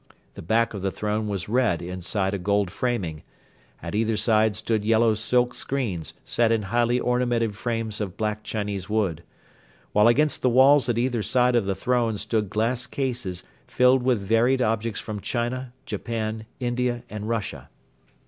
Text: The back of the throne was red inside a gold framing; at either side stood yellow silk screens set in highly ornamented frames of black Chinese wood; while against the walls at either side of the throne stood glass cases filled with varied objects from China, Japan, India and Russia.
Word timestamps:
The 0.33 0.41
back 0.41 0.73
of 0.73 0.81
the 0.81 0.89
throne 0.89 1.27
was 1.27 1.47
red 1.47 1.79
inside 1.79 2.33
a 2.33 2.39
gold 2.39 2.71
framing; 2.71 3.21
at 3.83 3.93
either 3.93 4.17
side 4.17 4.55
stood 4.55 4.83
yellow 4.83 5.13
silk 5.13 5.53
screens 5.53 6.15
set 6.25 6.51
in 6.51 6.63
highly 6.63 6.99
ornamented 6.99 7.55
frames 7.55 8.01
of 8.01 8.17
black 8.17 8.41
Chinese 8.41 8.89
wood; 8.89 9.21
while 9.91 10.07
against 10.07 10.41
the 10.41 10.49
walls 10.49 10.89
at 10.89 10.97
either 10.97 11.21
side 11.21 11.55
of 11.55 11.65
the 11.67 11.75
throne 11.75 12.17
stood 12.17 12.49
glass 12.49 12.87
cases 12.87 13.43
filled 13.67 14.01
with 14.01 14.19
varied 14.19 14.59
objects 14.59 14.99
from 14.99 15.19
China, 15.19 15.71
Japan, 15.85 16.47
India 16.59 17.03
and 17.07 17.29
Russia. 17.29 17.69